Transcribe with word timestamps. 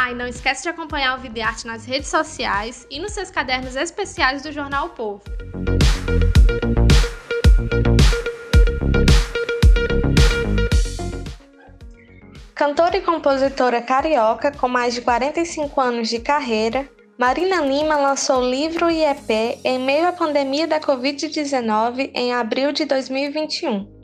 Ah, 0.00 0.12
e 0.12 0.14
não 0.14 0.28
esquece 0.28 0.62
de 0.62 0.68
acompanhar 0.68 1.18
o 1.18 1.20
Vida 1.20 1.40
e 1.40 1.42
Arte 1.42 1.66
nas 1.66 1.84
redes 1.84 2.08
sociais 2.08 2.86
e 2.88 3.00
nos 3.00 3.10
seus 3.10 3.32
cadernos 3.32 3.74
especiais 3.74 4.42
do 4.42 4.52
jornal 4.52 4.86
o 4.86 4.90
Povo. 4.90 5.24
Cantora 12.54 12.96
e 12.96 13.00
compositora 13.00 13.82
carioca 13.82 14.52
com 14.52 14.68
mais 14.68 14.94
de 14.94 15.00
45 15.00 15.80
anos 15.80 16.08
de 16.08 16.20
carreira, 16.20 16.88
Marina 17.18 17.60
Lima 17.60 17.96
lançou 17.96 18.40
livro 18.40 18.88
e 18.88 19.02
EP 19.02 19.58
em 19.64 19.80
meio 19.80 20.06
à 20.06 20.12
pandemia 20.12 20.68
da 20.68 20.78
Covid-19 20.78 22.12
em 22.14 22.32
abril 22.32 22.70
de 22.70 22.84
2021. 22.84 23.98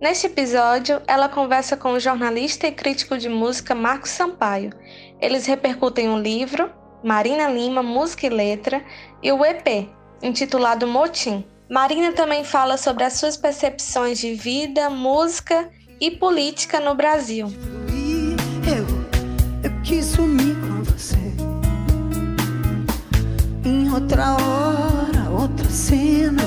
Neste 0.00 0.28
episódio, 0.28 1.02
ela 1.06 1.28
conversa 1.28 1.76
com 1.76 1.92
o 1.92 2.00
jornalista 2.00 2.66
e 2.66 2.72
crítico 2.72 3.18
de 3.18 3.28
música 3.28 3.74
Marcos 3.74 4.08
Sampaio. 4.08 4.70
Eles 5.20 5.46
repercutem 5.46 6.08
o 6.08 6.18
livro, 6.18 6.70
Marina 7.04 7.48
Lima, 7.48 7.82
Música 7.82 8.26
e 8.26 8.30
Letra, 8.30 8.82
e 9.22 9.30
o 9.30 9.44
EP, 9.44 9.88
intitulado 10.22 10.86
Motim. 10.86 11.44
Marina 11.68 12.12
também 12.12 12.42
fala 12.42 12.76
sobre 12.76 13.04
as 13.04 13.14
suas 13.14 13.36
percepções 13.36 14.18
de 14.18 14.34
vida, 14.34 14.88
música 14.90 15.70
e 16.00 16.10
política 16.10 16.80
no 16.80 16.94
Brasil. 16.94 17.46
Eu, 18.66 19.70
eu 19.70 19.82
quis 19.82 20.06
sumir 20.06 20.56
com 20.56 20.82
você 20.82 21.20
em 23.64 23.92
outra 23.92 24.32
hora, 24.32 25.30
outra 25.30 25.68
cena, 25.68 26.42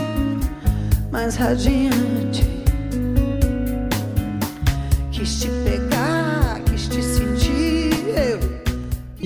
mais 1.12 1.36
radiante. 1.36 2.53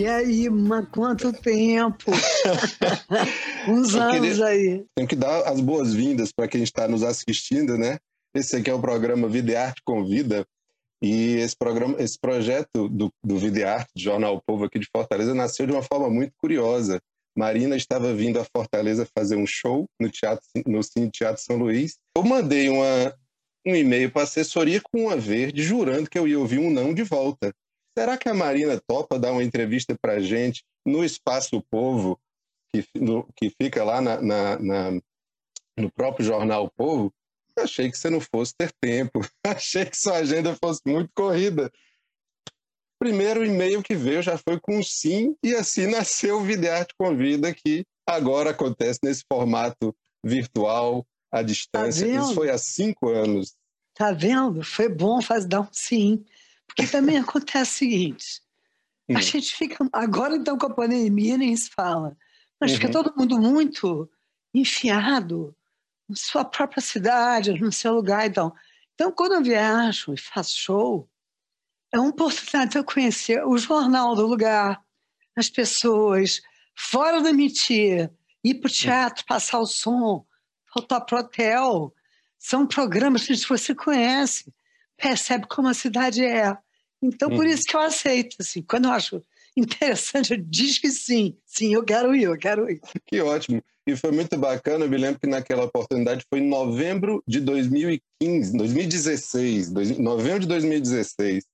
E 0.07 0.09
aí, 0.09 0.49
mas 0.49 0.87
quanto 0.87 1.33
tempo? 1.33 2.11
Uns 3.67 3.93
Eu 3.93 4.01
anos 4.03 4.37
queria, 4.37 4.45
aí. 4.45 4.85
Tem 4.95 5.05
que 5.05 5.17
dar 5.17 5.41
as 5.41 5.59
boas-vindas 5.59 6.31
para 6.31 6.47
quem 6.47 6.63
está 6.63 6.87
nos 6.87 7.03
assistindo, 7.03 7.77
né? 7.77 7.97
Esse 8.33 8.55
aqui 8.55 8.69
é 8.69 8.73
o 8.73 8.79
programa 8.79 9.27
Vida 9.27 9.51
e 9.51 9.55
Arte 9.57 9.81
Convida. 9.83 10.45
E 11.01 11.35
esse 11.35 11.57
programa, 11.57 12.01
esse 12.01 12.17
projeto 12.17 12.87
do, 12.87 13.11
do 13.21 13.37
Vida 13.37 13.59
e 13.59 13.63
Arte, 13.65 13.89
do 13.97 14.01
Jornal 14.01 14.41
Povo 14.47 14.63
aqui 14.63 14.79
de 14.79 14.87
Fortaleza, 14.89 15.35
nasceu 15.35 15.65
de 15.65 15.73
uma 15.73 15.83
forma 15.83 16.09
muito 16.09 16.31
curiosa. 16.37 17.01
Marina 17.37 17.75
estava 17.75 18.13
vindo 18.13 18.39
a 18.39 18.45
Fortaleza 18.45 19.05
fazer 19.13 19.35
um 19.35 19.45
show 19.45 19.89
no 19.99 20.09
teatro 20.09 20.45
no 20.65 20.81
Cine 20.83 21.11
Teatro 21.11 21.43
São 21.43 21.57
Luís. 21.57 21.97
Eu 22.15 22.23
mandei 22.23 22.69
uma, 22.69 23.13
um 23.65 23.75
e-mail 23.75 24.09
para 24.09 24.21
a 24.21 24.23
assessoria 24.23 24.79
com 24.79 25.07
uma 25.07 25.17
verde, 25.17 25.63
jurando 25.63 26.09
que 26.09 26.17
eu 26.17 26.25
ia 26.25 26.39
ouvir 26.39 26.59
um 26.59 26.71
não 26.71 26.93
de 26.93 27.03
volta. 27.03 27.53
Será 27.97 28.15
que 28.15 28.29
a 28.29 28.33
Marina 28.33 28.79
topa 28.87 29.17
dar 29.17 29.31
uma 29.31 29.43
entrevista 29.43 29.97
para 29.99 30.13
a 30.13 30.19
gente 30.19 30.63
no 30.85 31.03
Espaço 31.03 31.59
Povo, 31.63 32.19
que, 32.71 32.85
no, 32.93 33.27
que 33.35 33.49
fica 33.49 33.83
lá 33.83 33.99
na, 33.99 34.21
na, 34.21 34.59
na, 34.59 34.91
no 35.75 35.91
próprio 35.91 36.23
jornal 36.23 36.69
Povo? 36.77 37.11
Eu 37.55 37.63
achei 37.63 37.89
que 37.89 37.97
você 37.97 38.11
não 38.11 38.19
fosse 38.21 38.53
ter 38.55 38.71
tempo, 38.79 39.19
achei 39.43 39.83
que 39.83 39.97
sua 39.97 40.17
agenda 40.17 40.55
fosse 40.55 40.81
muito 40.85 41.09
corrida 41.15 41.71
primeiro 42.99 43.43
e-mail 43.43 43.81
que 43.81 43.95
veio 43.95 44.21
já 44.21 44.37
foi 44.37 44.59
com 44.59 44.81
sim, 44.83 45.35
e 45.43 45.55
assim 45.55 45.87
nasceu 45.89 46.37
o 46.37 46.43
Videarte 46.43 46.93
Convida, 46.99 47.51
que 47.51 47.83
agora 48.05 48.51
acontece 48.51 48.99
nesse 49.03 49.23
formato 49.31 49.95
virtual, 50.23 51.03
à 51.31 51.41
distância. 51.41 52.05
Tá 52.07 52.19
Isso 52.19 52.35
foi 52.35 52.51
há 52.51 52.57
cinco 52.59 53.09
anos. 53.09 53.55
Tá 53.95 54.11
vendo? 54.11 54.63
Foi 54.63 54.87
bom 54.87 55.19
fazer 55.19 55.47
dar 55.47 55.61
um 55.61 55.67
sim. 55.71 56.23
Porque 56.77 56.91
também 56.91 57.17
acontece 57.19 57.71
o 57.71 57.77
seguinte: 57.79 58.41
a 59.09 59.17
hum. 59.17 59.21
gente 59.21 59.55
fica. 59.55 59.89
Agora, 59.91 60.35
então, 60.35 60.57
com 60.57 60.67
a 60.67 60.73
pandemia, 60.73 61.37
nem 61.37 61.55
se 61.57 61.69
fala. 61.69 62.15
Mas 62.61 62.71
uhum. 62.71 62.77
fica 62.77 62.91
todo 62.91 63.13
mundo 63.17 63.39
muito 63.39 64.09
enfiado 64.53 65.55
na 66.07 66.15
sua 66.15 66.45
própria 66.45 66.81
cidade, 66.81 67.59
no 67.59 67.71
seu 67.71 67.93
lugar. 67.93 68.25
Então, 68.25 68.53
então 68.93 69.11
quando 69.11 69.33
eu 69.33 69.43
viajo 69.43 70.13
e 70.13 70.17
faço 70.17 70.57
show, 70.57 71.09
é 71.91 71.99
uma 71.99 72.09
oportunidade 72.09 72.71
de 72.71 72.77
eu 72.77 72.83
conhecer 72.83 73.45
o 73.45 73.57
jornal 73.57 74.15
do 74.15 74.25
lugar, 74.25 74.81
as 75.35 75.49
pessoas, 75.49 76.41
fora 76.75 77.21
da 77.21 77.31
mentira, 77.31 78.11
ir 78.43 78.55
para 78.55 78.67
o 78.67 78.71
teatro, 78.71 79.25
passar 79.25 79.59
o 79.59 79.67
som, 79.67 80.25
voltar 80.73 81.01
para 81.01 81.17
o 81.17 81.19
hotel. 81.19 81.93
São 82.39 82.65
programas 82.65 83.25
que 83.25 83.35
você 83.47 83.75
conhece, 83.75 84.53
percebe 84.95 85.47
como 85.47 85.67
a 85.67 85.73
cidade 85.73 86.23
é. 86.23 86.57
Então, 87.01 87.29
por 87.29 87.45
uhum. 87.45 87.51
isso 87.51 87.63
que 87.63 87.75
eu 87.75 87.81
aceito. 87.81 88.37
Assim, 88.39 88.61
quando 88.61 88.85
eu 88.85 88.91
acho 88.91 89.21
interessante, 89.55 90.33
eu 90.33 90.37
digo 90.37 90.81
que 90.81 90.89
sim. 90.89 91.37
Sim, 91.45 91.73
eu 91.73 91.83
quero 91.83 92.15
ir, 92.15 92.23
eu 92.23 92.37
quero 92.37 92.69
ir. 92.69 92.81
Que 93.05 93.21
ótimo. 93.21 93.61
E 93.85 93.95
foi 93.95 94.11
muito 94.11 94.37
bacana, 94.37 94.83
eu 94.83 94.89
me 94.89 94.97
lembro 94.97 95.19
que 95.19 95.27
naquela 95.27 95.63
oportunidade 95.63 96.25
foi 96.29 96.39
em 96.39 96.49
novembro 96.49 97.23
de 97.25 97.39
2015, 97.39 98.57
2016, 98.57 99.71
novembro 99.97 100.41
de 100.41 100.47
2016 100.47 101.45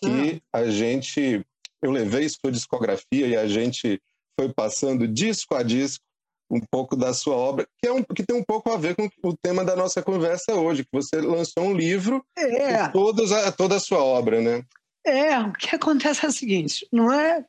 que 0.00 0.42
ah. 0.52 0.58
a 0.58 0.70
gente, 0.70 1.44
eu 1.82 1.90
levei 1.90 2.28
sua 2.28 2.50
discografia 2.50 3.26
e 3.26 3.36
a 3.36 3.46
gente 3.46 4.00
foi 4.38 4.52
passando 4.52 5.06
disco 5.06 5.54
a 5.54 5.62
disco 5.62 6.02
um 6.50 6.60
pouco 6.68 6.96
da 6.96 7.14
sua 7.14 7.36
obra, 7.36 7.64
que, 7.80 7.88
é 7.88 7.92
um, 7.92 8.02
que 8.02 8.24
tem 8.24 8.36
um 8.36 8.42
pouco 8.42 8.72
a 8.72 8.76
ver 8.76 8.96
com 8.96 9.08
o 9.22 9.36
tema 9.36 9.64
da 9.64 9.76
nossa 9.76 10.02
conversa 10.02 10.52
hoje, 10.54 10.82
que 10.82 10.90
você 10.92 11.20
lançou 11.20 11.62
um 11.62 11.74
livro 11.74 12.24
é. 12.36 12.88
todos 12.88 13.30
a, 13.30 13.52
toda 13.52 13.76
a 13.76 13.80
sua 13.80 14.02
obra, 14.02 14.40
né? 14.40 14.64
É, 15.04 15.38
o 15.38 15.52
que 15.52 15.74
acontece 15.74 16.24
é 16.24 16.28
o 16.28 16.32
seguinte, 16.32 16.86
não 16.92 17.12
é 17.12 17.44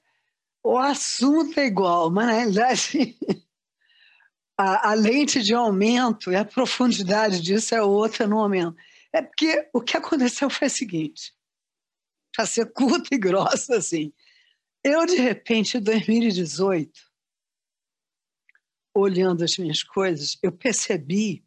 o 0.63 0.77
assunto 0.77 1.59
é 1.59 1.65
igual, 1.65 2.11
mas 2.11 2.27
na 2.27 2.33
realidade 2.33 3.17
a, 4.57 4.91
a 4.91 4.93
lente 4.93 5.41
de 5.41 5.53
aumento 5.53 6.31
e 6.31 6.35
a 6.35 6.45
profundidade 6.45 7.41
disso 7.41 7.73
é 7.73 7.81
outra 7.81 8.27
no 8.27 8.35
momento. 8.37 8.77
É 9.13 9.21
porque 9.21 9.69
o 9.73 9.81
que 9.81 9.97
aconteceu 9.97 10.49
foi 10.49 10.67
o 10.67 10.71
seguinte, 10.71 11.33
para 12.35 12.45
ser 12.45 12.71
curta 12.71 13.13
e 13.13 13.17
grossa 13.17 13.75
assim. 13.75 14.13
Eu, 14.83 15.05
de 15.05 15.15
repente, 15.15 15.77
em 15.77 15.81
2018, 15.81 16.91
olhando 18.95 19.43
as 19.43 19.57
minhas 19.57 19.83
coisas, 19.83 20.37
eu 20.41 20.51
percebi 20.51 21.43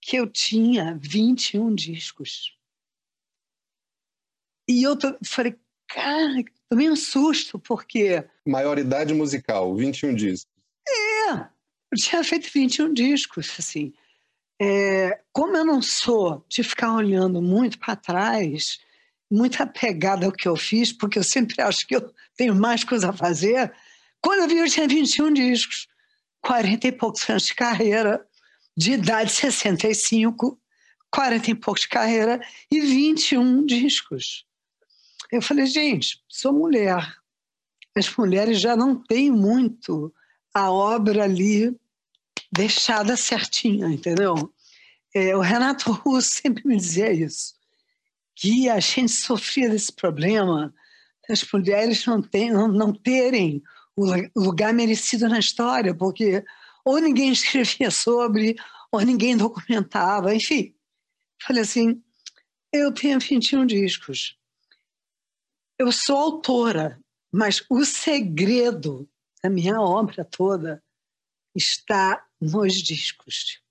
que 0.00 0.16
eu 0.16 0.26
tinha 0.28 0.98
21 1.00 1.74
discos. 1.74 2.57
E 4.68 4.82
eu 4.82 4.96
falei, 5.24 5.56
cara, 5.88 6.44
tomei 6.68 6.90
um 6.90 6.96
susto, 6.96 7.58
porque. 7.58 8.22
Maioridade 8.46 9.14
musical, 9.14 9.74
21 9.74 10.14
discos. 10.14 10.52
É, 10.86 11.32
eu 11.32 11.96
tinha 11.96 12.22
feito 12.22 12.50
21 12.52 12.92
discos, 12.92 13.50
assim. 13.58 13.92
É, 14.60 15.20
como 15.32 15.56
eu 15.56 15.64
não 15.64 15.80
sou 15.80 16.44
de 16.48 16.62
ficar 16.62 16.92
olhando 16.94 17.40
muito 17.40 17.78
para 17.78 17.96
trás, 17.96 18.80
muito 19.30 19.62
apegada 19.62 20.26
ao 20.26 20.32
que 20.32 20.48
eu 20.48 20.56
fiz, 20.56 20.92
porque 20.92 21.18
eu 21.18 21.24
sempre 21.24 21.62
acho 21.62 21.86
que 21.86 21.94
eu 21.96 22.12
tenho 22.36 22.54
mais 22.54 22.84
coisa 22.84 23.10
a 23.10 23.12
fazer. 23.12 23.72
Quando 24.20 24.40
eu 24.40 24.48
vi, 24.48 24.58
eu 24.58 24.68
tinha 24.68 24.88
21 24.88 25.32
discos, 25.32 25.86
40 26.42 26.88
e 26.88 26.92
poucos 26.92 27.28
anos 27.30 27.46
de 27.46 27.54
carreira, 27.54 28.26
de 28.76 28.92
idade 28.92 29.30
65, 29.30 30.60
40 31.10 31.50
e 31.50 31.54
poucos 31.54 31.82
de 31.82 31.88
carreira 31.88 32.40
e 32.70 32.80
21 32.80 33.64
discos. 33.64 34.47
Eu 35.30 35.42
falei, 35.42 35.66
gente, 35.66 36.22
sou 36.28 36.52
mulher. 36.52 37.16
As 37.96 38.14
mulheres 38.16 38.60
já 38.60 38.76
não 38.76 38.94
têm 38.96 39.30
muito 39.30 40.12
a 40.54 40.70
obra 40.70 41.24
ali 41.24 41.76
deixada 42.50 43.16
certinha, 43.16 43.88
entendeu? 43.88 44.52
É, 45.14 45.36
o 45.36 45.40
Renato 45.40 45.92
Russo 45.92 46.30
sempre 46.30 46.66
me 46.66 46.76
dizia 46.76 47.12
isso 47.12 47.58
que 48.38 48.68
a 48.68 48.78
gente 48.78 49.10
sofria 49.10 49.68
desse 49.68 49.92
problema 49.92 50.72
das 51.28 51.44
mulheres 51.52 52.06
não, 52.06 52.22
tem, 52.22 52.52
não, 52.52 52.68
não 52.68 52.92
terem 52.92 53.62
o 53.96 54.06
lugar 54.36 54.72
merecido 54.72 55.28
na 55.28 55.40
história, 55.40 55.92
porque 55.92 56.44
ou 56.84 56.98
ninguém 57.00 57.32
escrevia 57.32 57.90
sobre, 57.90 58.56
ou 58.92 59.00
ninguém 59.00 59.36
documentava, 59.36 60.34
enfim. 60.34 60.72
Falei 61.42 61.62
assim, 61.62 62.00
eu 62.72 62.92
tenho 62.92 63.18
21 63.18 63.66
discos. 63.66 64.38
Eu 65.78 65.92
sou 65.92 66.16
autora, 66.16 67.00
mas 67.32 67.64
o 67.70 67.84
segredo 67.84 69.08
da 69.42 69.48
minha 69.48 69.80
obra 69.80 70.24
toda 70.24 70.82
está 71.54 72.26
nos 72.40 72.74
discos. 72.74 73.62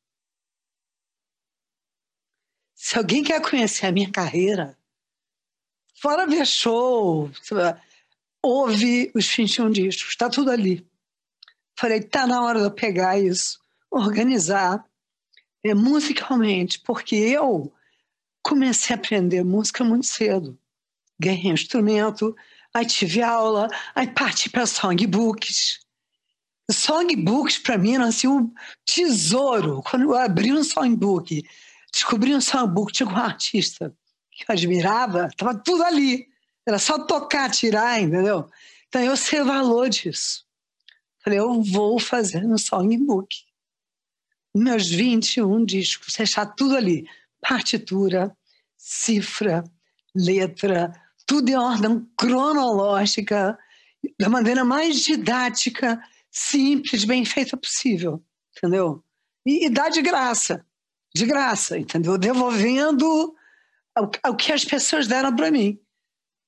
Se 2.74 2.98
alguém 2.98 3.24
quer 3.24 3.42
conhecer 3.42 3.88
a 3.88 3.92
minha 3.92 4.09
carreira, 4.12 4.77
fora 5.95 6.25
ver 6.25 6.45
show, 6.45 7.30
ouve 8.42 9.12
os 9.13 9.27
21 9.27 9.71
discos, 9.71 10.10
está 10.10 10.30
tudo 10.30 10.51
ali. 10.51 10.88
Falei, 11.77 12.01
tá 12.01 12.25
na 12.25 12.44
hora 12.44 12.60
de 12.60 12.65
eu 12.65 12.71
pegar 12.71 13.19
isso, 13.19 13.60
organizar 13.92 14.88
é, 15.63 15.74
musicalmente, 15.74 16.80
porque 16.80 17.15
eu 17.15 17.74
comecei 18.42 18.95
a 18.95 19.00
aprender 19.00 19.44
música 19.44 19.83
muito 19.83 20.06
cedo. 20.06 20.57
Ganhei 21.19 21.52
um 21.52 21.54
instrumento, 21.54 22.36
aí 22.74 22.86
tive 22.86 23.22
aula, 23.22 23.68
aí 23.96 24.08
parti 24.08 24.50
para 24.50 24.66
songbooks. 24.66 25.80
Songbooks, 26.69 27.58
para 27.58 27.78
mim, 27.78 27.96
era 27.96 28.06
assim, 28.06 28.28
um 28.28 28.54
tesouro. 28.86 29.81
Quando 29.84 30.04
eu 30.04 30.16
abri 30.16 30.52
um 30.52 30.64
songbook, 30.64 31.44
descobri 31.92 32.36
um 32.36 32.42
songbook, 32.42 32.92
tinha 32.92 33.08
um 33.08 33.16
artista 33.16 33.96
que 34.31 34.44
eu 34.44 34.54
admirava, 34.54 35.28
estava 35.28 35.56
tudo 35.56 35.84
ali. 35.84 36.28
Era 36.66 36.78
só 36.78 37.00
tocar, 37.06 37.50
tirar, 37.50 38.02
entendeu? 38.02 38.50
Então 38.90 39.02
eu 39.02 39.16
sei 39.16 39.42
o 39.42 39.46
valor 39.46 39.90
disso. 39.90 40.46
Falei, 41.24 41.40
eu 41.40 41.62
vou 41.62 42.00
fazer 42.00 42.46
um 42.46 42.58
songbook. 42.58 43.36
Meus 44.54 44.88
21 44.88 45.66
discos, 45.66 46.13
deixar 46.16 46.46
tudo 46.48 46.75
ali. 46.75 47.08
Partitura, 47.42 48.36
cifra, 48.78 49.63
letra, 50.13 50.92
tudo 51.27 51.50
em 51.50 51.56
ordem 51.56 52.09
cronológica, 52.18 53.59
da 54.18 54.29
maneira 54.29 54.63
mais 54.63 55.01
didática, 55.01 56.01
simples, 56.31 57.03
bem 57.03 57.25
feita 57.25 57.57
possível, 57.57 58.24
entendeu? 58.56 59.03
E, 59.45 59.65
e 59.65 59.69
dá 59.69 59.89
de 59.89 60.01
graça, 60.01 60.65
de 61.13 61.25
graça, 61.25 61.77
entendeu? 61.77 62.18
Devolvendo 62.18 63.35
o, 64.25 64.35
que 64.35 64.53
as 64.53 64.63
pessoas 64.63 65.07
deram 65.07 65.35
para 65.35 65.51
mim, 65.51 65.79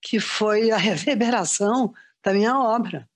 que 0.02 0.20
foi 0.20 0.72
a 0.72 0.78
reverberação 0.78 1.94
da 2.24 2.34
minha 2.34 2.58
obra. 2.58 3.08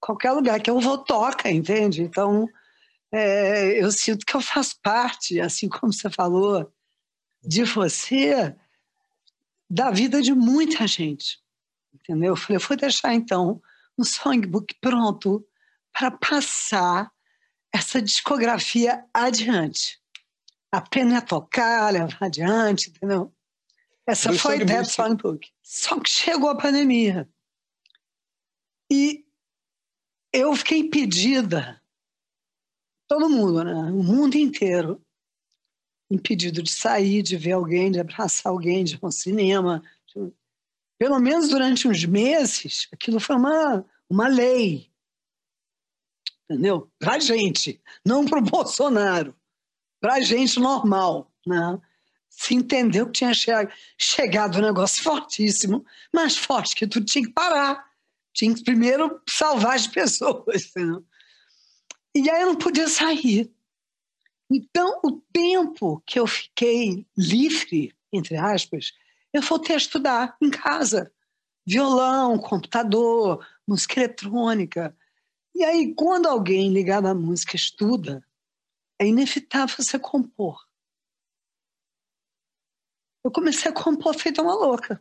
Qualquer 0.00 0.32
lugar 0.32 0.60
que 0.60 0.70
eu 0.70 0.80
vou 0.80 0.98
toca, 0.98 1.50
entende? 1.50 2.02
Então, 2.02 2.48
é, 3.12 3.82
eu 3.82 3.92
sinto 3.92 4.26
que 4.26 4.34
eu 4.34 4.40
faço 4.40 4.76
parte, 4.82 5.40
assim 5.40 5.68
como 5.68 5.92
você 5.92 6.10
falou, 6.10 6.72
de 7.42 7.64
você, 7.64 8.56
da 9.70 9.92
vida 9.92 10.20
de 10.20 10.34
muita 10.34 10.84
gente. 10.86 11.38
Entendeu? 11.94 12.32
Eu 12.32 12.36
falei, 12.36 12.56
eu 12.56 12.66
vou 12.66 12.76
deixar 12.76 13.14
então 13.14 13.62
um 13.96 14.02
songbook 14.02 14.74
pronto 14.80 15.46
para 15.92 16.10
passar 16.10 17.10
essa 17.72 18.02
discografia 18.02 19.04
adiante. 19.14 20.00
Aprender 20.72 21.16
a 21.16 21.22
tocar, 21.22 21.92
levar 21.92 22.18
adiante, 22.20 22.90
entendeu? 22.90 23.32
Essa 24.06 24.32
foi 24.32 24.54
a 24.54 24.62
ideia 24.62 24.82
do 24.82 24.90
songbook. 24.90 25.48
Só 25.62 26.00
que 26.00 26.10
chegou 26.10 26.50
a 26.50 26.56
pandemia. 26.56 27.28
E 28.90 29.24
eu 30.32 30.54
fiquei 30.56 30.78
impedida, 30.78 31.80
todo 33.06 33.28
mundo, 33.28 33.62
né? 33.62 33.72
o 33.72 34.02
mundo 34.02 34.34
inteiro, 34.36 35.04
impedido 36.10 36.62
de 36.62 36.70
sair, 36.70 37.22
de 37.22 37.36
ver 37.36 37.52
alguém, 37.52 37.90
de 37.90 38.00
abraçar 38.00 38.50
alguém, 38.50 38.82
de 38.82 38.94
ir 38.94 38.98
ao 39.00 39.12
cinema. 39.12 39.82
Pelo 40.98 41.18
menos 41.18 41.48
durante 41.48 41.86
uns 41.86 42.04
meses, 42.04 42.88
aquilo 42.92 43.20
foi 43.20 43.36
uma, 43.36 43.86
uma 44.08 44.28
lei. 44.28 44.90
Entendeu? 46.44 46.90
Para 46.98 47.20
gente, 47.20 47.80
não 48.04 48.24
para 48.24 48.40
o 48.40 48.42
Bolsonaro. 48.44 49.34
Para 50.00 50.20
gente 50.20 50.58
normal. 50.58 51.32
Né? 51.46 51.80
Se 52.28 52.54
entendeu 52.54 53.06
que 53.06 53.12
tinha 53.12 53.32
chegado 53.96 54.58
um 54.58 54.62
negócio 54.62 55.02
fortíssimo, 55.04 55.84
mais 56.12 56.36
forte, 56.36 56.74
que 56.74 56.86
tu 56.86 57.02
tinha 57.04 57.24
que 57.24 57.32
parar. 57.32 57.88
Tinha 58.34 58.54
que 58.54 58.64
primeiro 58.64 59.20
salvar 59.28 59.76
as 59.76 59.86
pessoas. 59.88 60.66
Entendeu? 60.70 61.04
E 62.16 62.28
aí 62.28 62.42
eu 62.42 62.48
não 62.48 62.56
podia 62.56 62.88
sair. 62.88 63.50
Então, 64.50 65.00
o 65.04 65.20
tempo 65.32 66.02
que 66.04 66.18
eu 66.18 66.26
fiquei 66.26 67.06
livre, 67.16 67.94
entre 68.12 68.36
aspas, 68.36 68.92
eu 69.32 69.40
voltei 69.42 69.76
a 69.76 69.78
estudar 69.78 70.36
em 70.42 70.50
casa. 70.50 71.12
Violão, 71.64 72.36
computador, 72.36 73.46
música 73.66 74.00
eletrônica. 74.00 74.96
E 75.54 75.62
aí, 75.62 75.94
quando 75.94 76.26
alguém 76.26 76.72
ligado 76.72 77.06
à 77.06 77.14
música 77.14 77.54
estuda, 77.54 78.24
é 78.98 79.06
inevitável 79.06 79.76
você 79.78 79.98
compor. 79.98 80.66
Eu 83.22 83.30
comecei 83.30 83.70
a 83.70 83.74
compor 83.74 84.14
feita 84.14 84.42
uma 84.42 84.54
louca. 84.54 85.00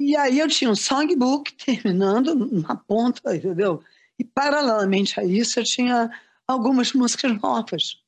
E 0.00 0.16
aí 0.16 0.40
eu 0.40 0.48
tinha 0.48 0.70
um 0.70 0.74
songbook 0.74 1.54
terminando 1.54 2.34
na 2.34 2.74
ponta, 2.74 3.36
entendeu? 3.36 3.84
E 4.18 4.24
paralelamente 4.24 5.20
a 5.20 5.24
isso 5.24 5.60
eu 5.60 5.64
tinha 5.64 6.10
algumas 6.46 6.92
músicas 6.92 7.40
novas. 7.40 8.01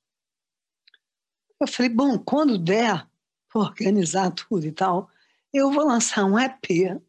Eu 1.65 1.69
falei, 1.69 1.89
bom, 1.89 2.19
quando 2.19 2.59
der 2.59 3.09
organizar 3.55 4.31
tudo 4.33 4.67
e 4.67 4.71
tal, 4.71 5.09
eu 5.51 5.73
vou 5.73 5.87
lançar 5.87 6.27
um 6.27 6.39
EP, 6.39 7.01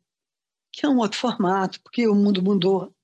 que 0.71 0.85
é 0.85 0.87
um 0.87 0.99
outro 0.99 1.19
formato, 1.19 1.81
porque 1.81 2.07
o 2.07 2.15
mundo 2.15 2.41
mudou. 2.41 2.95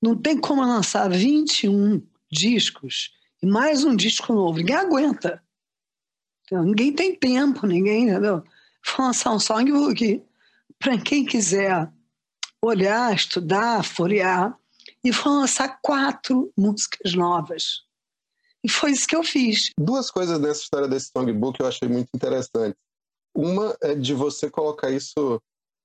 Não 0.00 0.16
tem 0.16 0.40
como 0.40 0.62
lançar 0.62 1.10
21 1.10 2.00
discos 2.30 3.12
e 3.42 3.46
mais 3.46 3.82
um 3.82 3.96
disco 3.96 4.32
novo. 4.32 4.58
Ninguém 4.58 4.76
aguenta. 4.76 5.42
Então, 6.44 6.62
ninguém 6.62 6.92
tem 6.92 7.16
tempo, 7.16 7.66
ninguém, 7.66 8.10
entendeu? 8.10 8.44
Vou 8.86 9.06
lançar 9.06 9.32
um 9.32 9.40
songbook 9.40 10.22
para 10.78 10.96
quem 10.96 11.26
quiser 11.26 11.92
olhar, 12.62 13.12
estudar, 13.12 13.82
folhear, 13.82 14.56
e 15.02 15.10
vou 15.10 15.40
lançar 15.40 15.80
quatro 15.82 16.52
músicas 16.56 17.14
novas. 17.14 17.87
E 18.68 18.70
foi 18.70 18.90
isso 18.90 19.06
que 19.06 19.16
eu 19.16 19.24
fiz. 19.24 19.70
Duas 19.80 20.10
coisas 20.10 20.38
dessa 20.38 20.60
história 20.60 20.86
desse 20.86 21.10
songbook 21.10 21.58
eu 21.58 21.66
achei 21.66 21.88
muito 21.88 22.10
interessante. 22.14 22.76
Uma 23.34 23.74
é 23.80 23.94
de 23.94 24.12
você 24.12 24.50
colocar 24.50 24.90
isso 24.90 25.40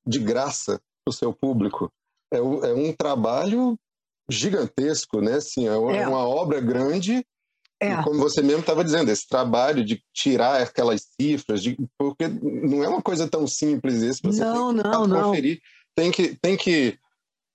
de 0.05 0.19
graça 0.19 0.81
para 1.05 1.11
o 1.11 1.13
seu 1.13 1.31
público. 1.31 1.89
É 2.29 2.41
um, 2.41 2.65
é 2.65 2.73
um, 2.73 2.91
trabalho 2.91 3.79
gigantesco, 4.29 5.21
né? 5.21 5.35
Assim, 5.35 5.65
é, 5.65 5.77
uma, 5.77 5.95
é. 5.95 6.05
uma 6.05 6.27
obra 6.27 6.59
grande. 6.59 7.25
É. 7.79 8.01
como 8.03 8.19
você 8.19 8.41
mesmo 8.41 8.61
estava 8.61 8.83
dizendo, 8.83 9.09
esse 9.09 9.27
trabalho 9.27 9.83
de 9.83 10.01
tirar 10.13 10.61
aquelas 10.61 11.07
cifras, 11.19 11.61
de, 11.63 11.77
porque 11.97 12.27
não 12.27 12.83
é 12.83 12.87
uma 12.87 13.01
coisa 13.01 13.29
tão 13.29 13.47
simples 13.47 14.01
isso. 14.01 14.21
Você 14.23 14.43
não, 14.43 14.73
tem 14.73 14.83
que 14.83 14.89
não, 14.89 15.07
não. 15.07 15.29
Conferir, 15.29 15.61
tem 15.95 16.11
que, 16.11 16.35
tem 16.41 16.57
que 16.57 16.99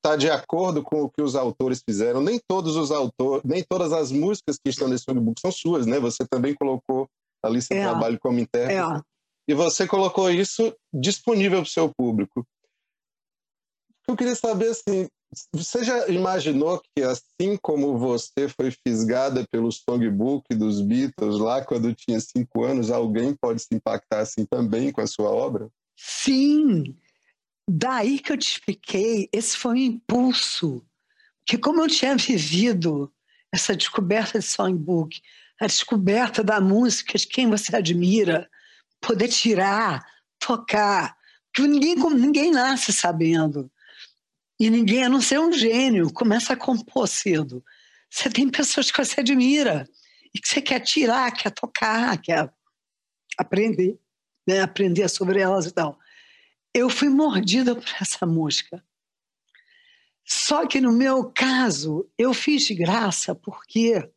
está 0.09 0.17
de 0.17 0.31
acordo 0.31 0.83
com 0.83 1.03
o 1.03 1.11
que 1.11 1.23
os 1.23 1.35
autores 1.35 1.83
fizeram. 1.87 2.21
Nem 2.21 2.41
todos 2.49 2.77
os 2.77 2.91
autores, 2.91 3.43
nem 3.45 3.63
todas 3.63 3.93
as 3.93 4.11
músicas 4.11 4.57
que 4.57 4.71
estão 4.71 4.89
nesse 4.89 5.05
songbook 5.05 5.41
são 5.41 5.53
suas, 5.53 5.87
né? 5.87 6.01
Você 6.01 6.27
também 6.27 6.55
colocou 6.55 7.09
ali 7.43 7.61
seu 7.61 7.77
é. 7.77 7.83
trabalho 7.83 8.19
como 8.19 8.39
intérprete. 8.39 8.81
É. 8.81 9.03
E 9.49 9.55
você 9.55 9.87
colocou 9.87 10.31
isso 10.31 10.75
disponível 10.93 11.59
para 11.59 11.69
o 11.69 11.71
seu 11.71 11.93
público. 11.95 12.47
Eu 14.07 14.17
queria 14.17 14.35
saber 14.35 14.71
assim, 14.71 15.07
você 15.53 15.85
já 15.85 16.09
imaginou 16.09 16.81
que 16.81 17.03
assim 17.03 17.59
como 17.61 17.99
você 17.99 18.49
foi 18.49 18.71
fisgada 18.71 19.45
pelo 19.51 19.71
songbook 19.71 20.55
dos 20.55 20.81
Beatles 20.81 21.39
lá 21.39 21.63
quando 21.63 21.95
tinha 21.95 22.19
cinco 22.21 22.65
anos, 22.65 22.91
alguém 22.91 23.35
pode 23.35 23.61
se 23.61 23.75
impactar 23.75 24.21
assim 24.21 24.47
também 24.47 24.91
com 24.91 25.03
a 25.03 25.07
sua 25.07 25.31
obra? 25.31 25.69
Sim, 25.97 26.97
Daí 27.71 28.19
que 28.19 28.33
eu 28.33 28.39
te 28.39 28.53
expliquei, 28.53 29.29
esse 29.31 29.55
foi 29.55 29.73
um 29.73 29.77
impulso. 29.77 30.83
Que 31.45 31.59
como 31.59 31.83
eu 31.83 31.87
tinha 31.87 32.17
vivido 32.17 33.13
essa 33.53 33.77
descoberta 33.77 34.39
de 34.39 34.47
songbook, 34.47 35.21
a 35.61 35.67
descoberta 35.67 36.43
da 36.43 36.63
música 36.63 37.19
de 37.19 37.27
quem 37.27 37.51
você 37.51 37.77
admira, 37.77 38.49
poder 39.03 39.29
tirar, 39.29 40.03
tocar, 40.39 41.15
que 41.53 41.61
ninguém, 41.61 41.95
ninguém 42.15 42.51
nasce 42.51 42.91
sabendo. 42.91 43.71
E 44.59 44.71
ninguém, 44.71 45.05
a 45.05 45.09
não 45.11 45.21
ser 45.21 45.39
um 45.39 45.53
gênio, 45.53 46.11
começa 46.11 46.55
a 46.55 46.57
compor 46.57 47.07
cedo. 47.07 47.63
Você 48.09 48.31
tem 48.31 48.49
pessoas 48.49 48.91
que 48.91 49.05
você 49.05 49.21
admira 49.21 49.87
e 50.35 50.41
que 50.41 50.49
você 50.49 50.63
quer 50.63 50.81
tirar, 50.81 51.31
quer 51.33 51.51
tocar, 51.51 52.17
quer 52.17 52.51
aprender, 53.37 53.99
né? 54.47 54.63
aprender 54.63 55.07
sobre 55.11 55.39
elas 55.39 55.67
e 55.67 55.71
tal 55.71 55.99
eu 56.79 56.89
fui 56.89 57.09
mordida 57.09 57.75
por 57.75 57.89
essa 58.01 58.25
mosca. 58.25 58.85
Só 60.25 60.67
que 60.67 60.81
no 60.81 60.93
meu 60.93 61.33
caso, 61.33 62.09
eu 62.17 62.33
fiz 62.33 62.65
de 62.65 62.75
graça 62.75 63.35
porque 63.35 64.11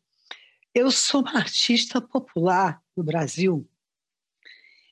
eu 0.74 0.92
sou 0.92 1.22
uma 1.22 1.38
artista 1.38 2.02
popular 2.02 2.82
no 2.96 3.04
Brasil. 3.04 3.68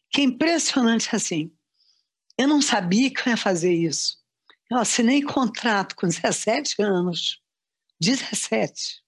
Que 0.09 0.21
é 0.21 0.23
impressionante 0.23 1.15
assim. 1.15 1.51
Eu 2.37 2.47
não 2.47 2.61
sabia 2.61 3.13
que 3.13 3.19
eu 3.27 3.31
ia 3.31 3.37
fazer 3.37 3.73
isso. 3.73 4.17
Eu 4.71 4.77
assinei 4.77 5.21
contrato 5.21 5.95
com 5.95 6.07
17 6.07 6.81
anos. 6.81 7.41
17. 7.99 9.03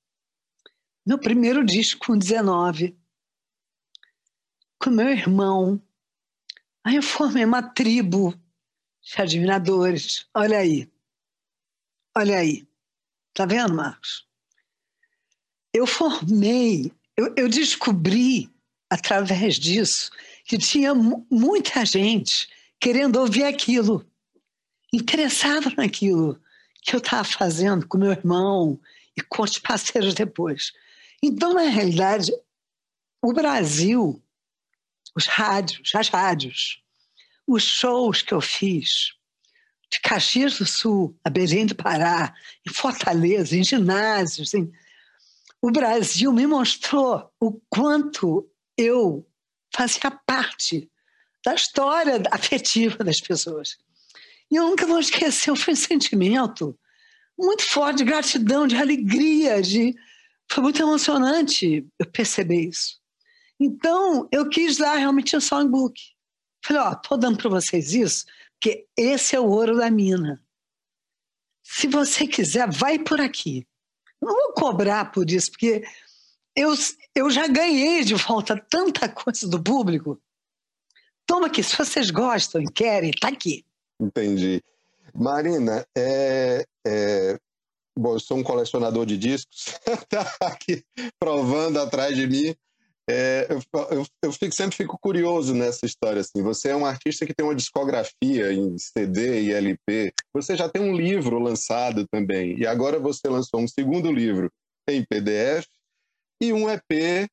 Meu 1.06 1.18
primeiro 1.18 1.64
disco 1.64 2.08
com 2.08 2.18
19. 2.18 2.98
Com 4.78 4.90
meu 4.90 5.10
irmão. 5.10 5.82
Aí 6.84 6.96
eu 6.96 7.04
formei 7.04 7.46
uma 7.46 7.62
tribo 7.62 8.41
de 9.02 9.22
admiradores. 9.22 10.26
Olha 10.34 10.60
aí. 10.60 10.90
Olha 12.16 12.38
aí. 12.38 12.68
Tá 13.34 13.46
vendo, 13.46 13.74
Marcos? 13.74 14.28
Eu 15.74 15.88
formei, 15.88 16.92
eu, 17.16 17.34
eu 17.38 17.48
descobri 17.48 18.50
através 18.90 19.56
disso 19.56 20.12
que 20.44 20.58
tinha 20.58 20.94
muita 20.94 21.86
gente 21.86 22.50
querendo 22.80 23.18
ouvir 23.18 23.46
aquilo, 23.46 24.06
interessado 24.94 25.74
naquilo 25.78 26.42
que 26.82 26.96
eu 26.96 26.98
estava 26.98 27.24
fazendo 27.24 27.88
com 27.88 27.98
meu 27.98 28.12
irmão 28.12 28.80
e 29.16 29.22
com 29.22 29.44
os 29.44 29.58
parceiros 29.60 30.14
depois. 30.14 30.74
Então, 31.24 31.54
na 31.54 31.62
realidade, 31.62 32.34
o 33.22 33.32
Brasil, 33.32 34.22
os 35.16 35.28
rádios, 35.28 35.94
as 35.96 36.10
rádios, 36.10 36.82
os 37.48 37.64
shows 37.64 38.22
que 38.22 38.34
eu 38.34 38.42
fiz, 38.42 39.14
de 39.92 40.00
Caxias 40.00 40.58
do 40.58 40.66
Sul 40.66 41.18
a 41.24 41.30
Belém 41.30 41.66
do 41.66 41.76
Pará, 41.76 42.34
em 42.68 42.74
Fortaleza, 42.74 43.56
em 43.56 43.64
ginásios, 43.64 44.54
em... 44.54 44.72
o 45.62 45.70
Brasil 45.70 46.32
me 46.32 46.48
mostrou 46.48 47.30
o 47.40 47.60
quanto 47.70 48.50
eu 48.78 49.28
fazia 49.74 50.12
parte 50.26 50.90
da 51.46 51.54
história 51.56 52.22
afetiva 52.32 53.04
das 53.04 53.20
pessoas. 53.20 53.78
E 54.50 54.56
eu 54.56 54.68
nunca 54.68 54.86
vou 54.86 55.00
esquecer, 55.00 55.56
foi 55.56 55.74
um 55.74 55.78
sentimento 55.78 56.78
muito 57.38 57.64
forte 57.64 57.98
de 57.98 58.04
gratidão, 58.04 58.68
de 58.68 58.76
alegria, 58.76 59.62
de... 59.62 59.94
foi 60.50 60.64
muito 60.64 60.82
emocionante 60.82 61.86
eu 62.00 62.06
perceber 62.06 62.68
isso. 62.70 63.00
Então, 63.60 64.28
eu 64.32 64.50
quis 64.50 64.78
dar 64.78 64.96
realmente 64.96 65.36
um 65.36 65.42
songbook. 65.42 66.00
Falei, 66.64 66.82
ó, 66.82 66.96
tô 66.96 67.18
dando 67.18 67.38
para 67.38 67.50
vocês 67.50 67.94
isso, 67.94 68.26
porque 68.54 68.88
esse 68.96 69.36
é 69.36 69.40
o 69.40 69.50
ouro 69.50 69.78
da 69.78 69.90
mina. 69.90 70.42
Se 71.64 71.88
você 71.88 72.28
quiser, 72.28 72.70
vai 72.70 73.00
por 73.00 73.20
aqui. 73.20 73.66
Não 74.22 74.34
vou 74.34 74.54
cobrar 74.54 75.12
por 75.12 75.30
isso, 75.30 75.52
porque 75.52 75.84
eu, 76.56 76.74
eu 77.16 77.30
já 77.30 77.48
ganhei 77.48 78.04
de 78.04 78.14
volta 78.14 78.56
tanta 78.70 79.10
coisa 79.10 79.48
do 79.48 79.62
público. 79.62 80.22
Toma 81.26 81.48
aqui, 81.48 81.64
se 81.64 81.76
vocês 81.76 82.12
gostam 82.12 82.62
e 82.62 82.72
querem, 82.72 83.12
tá 83.12 83.30
aqui. 83.30 83.66
Entendi. 84.00 84.62
Marina, 85.14 85.86
é, 85.98 86.66
é... 86.86 87.40
Bom, 87.98 88.14
eu 88.14 88.20
sou 88.20 88.38
um 88.38 88.44
colecionador 88.44 89.06
de 89.06 89.18
discos, 89.18 89.80
tá 90.10 90.26
aqui 90.42 90.84
provando 91.20 91.80
atrás 91.80 92.16
de 92.16 92.28
mim. 92.28 92.56
É, 93.12 93.48
eu, 93.50 93.62
eu, 93.92 94.06
eu 94.24 94.32
fico, 94.32 94.56
sempre 94.56 94.78
fico 94.78 94.98
curioso 95.00 95.54
nessa 95.54 95.86
história. 95.86 96.22
Assim. 96.22 96.42
Você 96.42 96.70
é 96.70 96.76
um 96.76 96.86
artista 96.86 97.26
que 97.26 97.34
tem 97.34 97.46
uma 97.46 97.56
discografia 97.56 98.54
em 98.54 98.78
CD 98.78 99.44
e 99.44 99.54
LP. 99.54 100.14
Você 100.34 100.56
já 100.56 100.70
tem 100.70 100.82
um 100.82 100.96
livro 100.96 101.38
lançado 101.40 102.08
também. 102.08 102.58
E 102.58 102.66
agora 102.66 103.00
você 103.00 103.28
lançou 103.28 103.60
um 103.60 103.68
segundo 103.68 104.12
livro 104.12 104.52
em 104.90 105.04
PDF 105.06 105.68
e 106.42 106.54
um 106.54 106.70
EP 106.70 107.30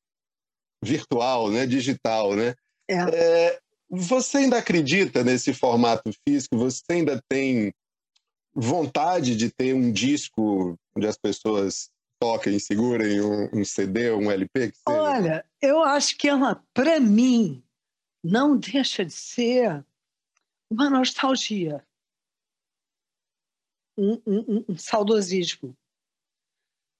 virtual, 0.83 1.49
né, 1.49 1.65
digital, 1.65 2.35
né? 2.35 2.53
É. 2.89 2.95
É, 2.95 3.59
você 3.89 4.39
ainda 4.39 4.57
acredita 4.57 5.23
nesse 5.23 5.53
formato 5.53 6.11
físico? 6.27 6.57
Você 6.57 6.83
ainda 6.89 7.21
tem 7.27 7.73
vontade 8.53 9.35
de 9.35 9.49
ter 9.49 9.73
um 9.73 9.91
disco 9.91 10.75
onde 10.95 11.07
as 11.07 11.17
pessoas 11.17 11.89
toquem, 12.19 12.59
segurem 12.59 13.21
um, 13.21 13.49
um 13.53 13.65
CD, 13.65 14.11
um 14.11 14.29
LP? 14.29 14.73
Olha, 14.85 15.45
eu 15.61 15.81
acho 15.83 16.17
que 16.17 16.29
uma, 16.31 16.63
para 16.73 16.99
mim, 16.99 17.63
não 18.23 18.57
deixa 18.57 19.05
de 19.05 19.13
ser 19.13 19.85
uma 20.69 20.89
nostalgia, 20.89 21.85
um, 23.97 24.21
um, 24.25 24.65
um 24.69 24.77
saudosismo. 24.77 25.75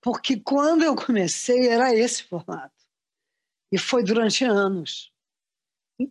Porque 0.01 0.39
quando 0.39 0.83
eu 0.83 0.95
comecei 0.95 1.67
era 1.67 1.93
esse 1.93 2.23
formato. 2.23 2.73
E 3.71 3.77
foi 3.77 4.03
durante 4.03 4.43
anos. 4.43 5.13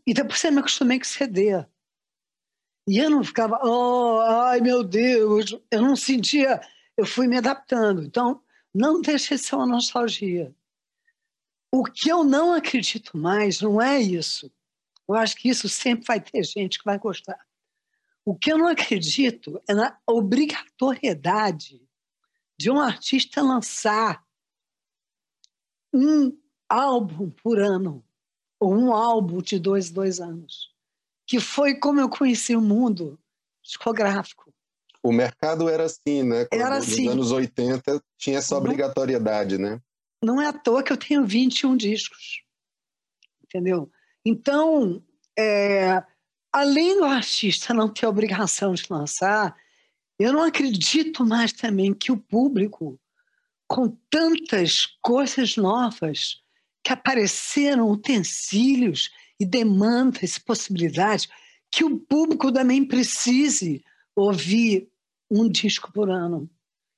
E 0.07 0.13
depois 0.13 0.45
eu 0.45 0.53
me 0.53 0.61
acostumei 0.61 0.99
com 0.99 1.05
CD. 1.05 1.67
E 2.87 2.99
eu 2.99 3.11
não 3.11 3.25
ficava, 3.25 3.59
oh, 3.63 4.21
ai 4.21 4.61
meu 4.61 4.83
Deus, 4.85 5.55
eu 5.71 5.83
não 5.83 5.97
sentia, 5.97 6.61
eu 6.97 7.05
fui 7.05 7.27
me 7.27 7.37
adaptando. 7.37 8.03
Então, 8.03 8.43
não 8.79 9.01
deixa 9.01 9.35
de 9.35 9.43
ser 9.43 9.57
uma 9.57 9.67
nostalgia. 9.67 10.55
O 11.73 11.83
que 11.83 12.09
eu 12.09 12.23
não 12.23 12.53
acredito 12.53 13.19
mais 13.19 13.61
não 13.61 13.83
é 13.83 14.01
isso. 14.01 14.53
Eu 15.09 15.17
acho 15.17 15.35
que 15.37 15.49
isso 15.49 15.69
sempre 15.69 16.07
vai 16.07 16.21
ter 16.21 16.45
gente 16.45 16.79
que 16.79 16.85
vai 16.85 16.97
gostar. 16.97 17.45
O 18.25 18.37
que 18.37 18.53
eu 18.53 18.57
não 18.57 18.69
acredito 18.69 19.61
é 19.69 19.75
na 19.75 19.99
obrigatoriedade 20.07 21.83
de 22.57 22.71
um 22.71 22.81
artista 22.81 23.43
lançar 23.43 24.25
um 25.93 26.39
álbum 26.69 27.31
por 27.31 27.59
ano 27.59 28.05
ou 28.61 28.73
um 28.73 28.93
álbum 28.93 29.43
de 29.43 29.59
dois, 29.59 29.91
dois 29.91 30.21
anos, 30.21 30.73
que 31.27 31.41
foi 31.41 31.75
como 31.75 31.99
eu 31.99 32.09
conheci 32.09 32.55
o 32.55 32.61
mundo 32.61 33.19
discográfico. 33.61 34.48
O 35.09 35.13
mercado 35.13 35.71
era 35.71 35.85
assim, 35.85 36.23
né? 36.23 36.45
Quando, 36.45 36.61
era 36.61 36.77
assim. 36.77 37.07
Nos 37.07 37.13
anos 37.13 37.33
80 37.33 38.05
tinha 38.19 38.37
essa 38.37 38.55
obrigatoriedade, 38.55 39.57
não, 39.57 39.71
né? 39.71 39.81
Não 40.23 40.43
é 40.43 40.49
à 40.49 40.53
toa 40.53 40.83
que 40.83 40.93
eu 40.93 40.99
tenho 40.99 41.25
21 41.25 41.79
discos, 41.79 42.43
entendeu? 43.43 43.91
Então, 44.23 45.03
é, 45.39 46.03
além 46.53 46.99
do 46.99 47.07
artista 47.07 47.73
não 47.73 47.89
ter 47.89 48.07
obrigação 48.07 48.75
de 48.75 48.85
lançar, 48.91 49.57
eu 50.19 50.31
não 50.31 50.43
acredito 50.43 51.25
mais 51.25 51.55
também 51.55 51.95
que 51.95 52.13
o 52.13 52.19
público, 52.19 53.01
com 53.67 53.97
tantas 54.11 54.85
coisas 55.01 55.57
novas, 55.57 56.43
que 56.85 56.93
apareceram 56.93 57.91
utensílios 57.91 59.11
e 59.41 59.47
demandas 59.47 60.37
possibilidades 60.37 61.29
que 61.71 61.83
o 61.83 61.99
público 61.99 62.53
também 62.53 62.85
precise 62.85 63.83
ouvir 64.15 64.91
um 65.31 65.49
disco 65.49 65.93
por 65.93 66.11
ano. 66.11 66.49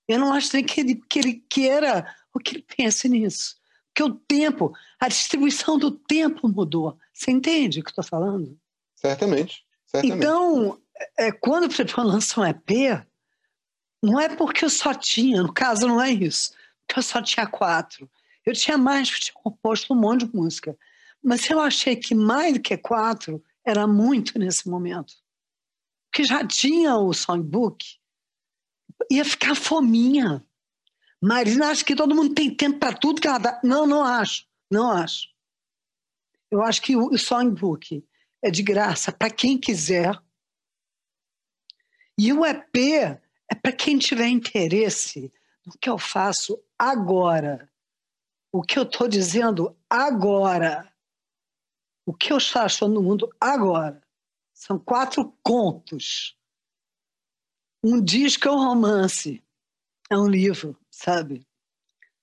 Eu 0.08 0.18
não 0.18 0.32
acho 0.32 0.50
nem 0.54 0.64
que 0.64 0.80
ele, 0.80 0.94
que 1.08 1.18
ele 1.18 1.44
queira 1.48 2.14
ou 2.34 2.40
que 2.40 2.56
ele 2.56 2.66
pense 2.76 3.08
nisso. 3.08 3.56
Porque 3.88 4.02
o 4.02 4.14
tempo, 4.14 4.72
a 4.98 5.08
distribuição 5.08 5.78
do 5.78 5.90
tempo 5.90 6.48
mudou. 6.48 6.98
Você 7.12 7.30
entende 7.30 7.80
o 7.80 7.82
que 7.82 7.88
eu 7.88 7.92
estou 7.92 8.04
falando? 8.04 8.58
Certamente. 8.94 9.64
certamente. 9.86 10.16
Então, 10.16 10.80
é, 11.18 11.32
quando 11.32 11.64
o 11.64 11.68
Prepon 11.68 12.02
lança 12.02 12.40
um 12.40 12.44
EP, 12.44 13.04
não 14.02 14.18
é 14.18 14.28
porque 14.34 14.64
eu 14.64 14.70
só 14.70 14.94
tinha, 14.94 15.42
no 15.42 15.52
caso 15.52 15.86
não 15.86 16.00
é 16.00 16.10
isso, 16.10 16.52
porque 16.86 16.98
eu 16.98 17.02
só 17.02 17.20
tinha 17.20 17.46
quatro. 17.46 18.10
Eu 18.44 18.54
tinha 18.54 18.78
mais, 18.78 19.10
eu 19.10 19.18
tinha 19.18 19.34
composto 19.34 19.92
um 19.92 19.96
monte 19.96 20.26
de 20.26 20.34
música. 20.34 20.76
Mas 21.22 21.48
eu 21.50 21.60
achei 21.60 21.96
que 21.96 22.14
mais 22.14 22.54
do 22.54 22.60
que 22.60 22.76
quatro 22.76 23.42
era 23.64 23.86
muito 23.86 24.38
nesse 24.38 24.68
momento. 24.68 25.12
Porque 26.10 26.24
já 26.24 26.46
tinha 26.46 26.96
o 26.96 27.12
songbook, 27.12 27.99
ia 29.10 29.24
ficar 29.24 29.54
fominha. 29.54 30.44
Marina 31.20 31.68
acha 31.68 31.84
que 31.84 31.94
todo 31.94 32.14
mundo 32.14 32.34
tem 32.34 32.54
tempo 32.54 32.78
para 32.78 32.96
tudo 32.96 33.20
que 33.20 33.28
ela 33.28 33.38
dá. 33.38 33.60
Não, 33.62 33.86
não 33.86 34.04
acho. 34.04 34.46
Não 34.70 34.90
acho. 34.90 35.28
Eu 36.50 36.62
acho 36.62 36.82
que 36.82 36.96
o 36.96 37.16
songbook 37.16 38.04
é 38.42 38.50
de 38.50 38.62
graça 38.62 39.12
para 39.12 39.30
quem 39.30 39.58
quiser. 39.58 40.18
E 42.18 42.32
o 42.32 42.44
EP 42.44 42.76
é 42.76 43.54
para 43.54 43.72
quem 43.72 43.98
tiver 43.98 44.28
interesse 44.28 45.32
no 45.64 45.72
que 45.78 45.88
eu 45.88 45.98
faço 45.98 46.60
agora 46.78 47.70
o 48.52 48.62
que 48.62 48.78
eu 48.78 48.82
estou 48.82 49.06
dizendo 49.06 49.76
agora, 49.88 50.92
o 52.04 52.12
que 52.12 52.32
eu 52.32 52.38
estou 52.38 52.62
achando 52.62 52.94
no 52.94 53.02
mundo 53.02 53.30
agora, 53.40 54.02
são 54.52 54.78
quatro 54.78 55.32
contos. 55.42 56.36
Um 57.82 58.02
disco 58.02 58.46
é 58.46 58.50
um 58.50 58.58
romance, 58.58 59.42
é 60.10 60.16
um 60.16 60.26
livro, 60.26 60.76
sabe? 60.90 61.46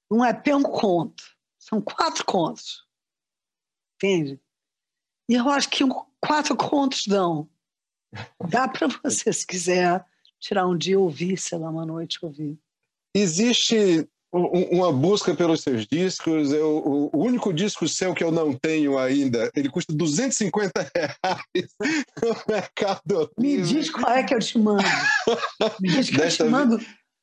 Um 0.10 0.24
EP 0.24 0.48
é 0.48 0.56
um 0.56 0.64
conto. 0.64 1.24
São 1.58 1.82
quatro 1.82 2.24
contos. 2.26 2.86
Entende? 3.96 4.40
E 5.30 5.34
eu 5.34 5.50
acho 5.50 5.70
que 5.70 5.84
quatro 6.22 6.56
contos 6.56 7.08
dão. 7.08 7.50
Dá 8.50 8.68
para 8.68 8.88
você, 8.88 9.34
se 9.34 9.46
quiser, 9.46 10.06
tirar 10.40 10.68
um 10.68 10.78
dia 10.78 11.00
ouvir, 11.00 11.38
sei 11.38 11.58
lá, 11.58 11.70
uma 11.70 11.86
noite 11.86 12.24
ouvir. 12.24 12.58
Existe 13.14 14.08
uma 14.32 14.92
busca 14.92 15.34
pelos 15.34 15.62
seus 15.62 15.86
discos. 15.86 16.52
Eu, 16.52 17.10
o 17.14 17.18
único 17.18 17.54
disco 17.54 17.88
seu 17.88 18.14
que 18.14 18.24
eu 18.24 18.32
não 18.32 18.54
tenho 18.54 18.98
ainda, 18.98 19.50
ele 19.56 19.70
custa 19.70 19.94
250 19.94 20.92
reais 20.96 21.70
no 22.22 22.36
Mercado 22.48 23.32
Me 23.38 23.62
diz 23.62 23.90
qual 23.90 24.14
é 24.14 24.24
que 24.24 24.34
eu 24.34 24.40
te 24.40 24.58
mando. 24.58 24.84
Me 25.80 25.90
diz 25.90 26.10
que 26.10 26.18
desta 26.18 26.44
eu 26.44 26.48
te 26.48 26.52
mando. 26.52 26.80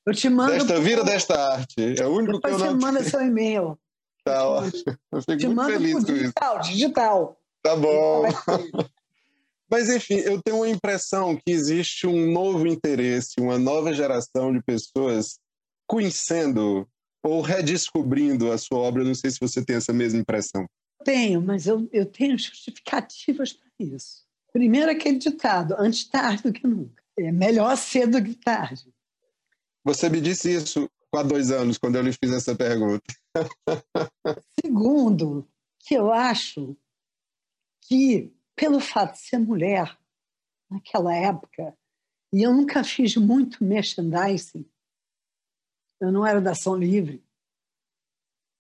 Eu 0.07 0.15
te 0.15 0.29
mando. 0.29 0.53
Desta 0.53 0.81
vira 0.81 1.05
desta 1.05 1.55
arte. 1.55 2.01
É 2.01 2.07
o 2.07 2.15
único 2.15 2.35
Depois 2.35 2.57
que 2.57 2.63
eu 2.63 2.67
não. 2.67 2.81
Você 2.81 2.87
manda 2.87 3.05
seu 3.05 3.23
e-mail. 3.23 3.79
Tá 4.25 4.49
ótimo. 4.49 4.99
Eu 5.13 5.21
fico 5.21 5.37
te 5.37 5.47
muito 5.49 5.65
feliz 5.65 5.95
com 5.95 6.01
digital, 6.01 6.61
isso. 6.61 6.71
Digital. 6.71 7.41
Tá 7.63 7.77
bom. 7.77 8.23
Mas, 9.71 9.89
enfim, 9.89 10.17
eu 10.17 10.41
tenho 10.43 10.63
a 10.63 10.69
impressão 10.69 11.37
que 11.37 11.51
existe 11.51 12.07
um 12.07 12.31
novo 12.31 12.67
interesse, 12.67 13.41
uma 13.41 13.59
nova 13.59 13.93
geração 13.93 14.53
de 14.53 14.63
pessoas 14.63 15.39
conhecendo 15.87 16.87
ou 17.25 17.41
redescobrindo 17.41 18.53
a 18.53 18.59
sua 18.59 18.79
obra. 18.79 19.03
Não 19.03 19.15
sei 19.15 19.31
se 19.31 19.41
você 19.41 19.65
tem 19.65 19.77
essa 19.77 19.93
mesma 19.93 20.21
impressão. 20.21 20.67
Tenho, 21.03 21.41
mas 21.41 21.67
eu, 21.67 21.89
eu 21.93 22.07
tenho 22.07 22.39
justificativas 22.39 23.53
para 23.53 23.69
isso. 23.81 24.25
Primeiro, 24.53 24.91
aquele 24.91 25.19
ditado: 25.19 25.75
antes 25.79 26.05
tarde 26.05 26.43
do 26.43 26.53
que 26.53 26.67
nunca. 26.67 27.03
É 27.19 27.33
melhor 27.33 27.77
cedo 27.77 28.21
do 28.21 28.25
que 28.25 28.35
tarde. 28.35 28.93
Você 29.85 30.09
me 30.09 30.21
disse 30.21 30.55
isso 30.55 30.89
há 31.15 31.23
dois 31.23 31.51
anos, 31.51 31.79
quando 31.79 31.97
eu 31.97 32.03
lhe 32.03 32.13
fiz 32.13 32.33
essa 32.33 32.55
pergunta. 32.57 33.05
Segundo, 34.61 35.49
que 35.81 35.95
eu 35.95 36.13
acho 36.13 36.77
que, 37.83 38.33
pelo 38.57 38.81
fato 38.81 39.13
de 39.13 39.21
ser 39.21 39.39
mulher, 39.39 39.97
naquela 40.71 41.15
época, 41.15 41.77
e 42.33 42.43
eu 42.43 42.53
nunca 42.53 42.83
fiz 42.83 43.17
muito 43.17 43.63
merchandising, 43.63 44.67
eu 46.05 46.13
não 46.13 46.27
era 46.27 46.41
da 46.41 46.53
Ação 46.53 46.77
Livre. 46.77 47.25